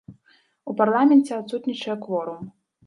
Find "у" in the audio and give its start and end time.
0.73-0.75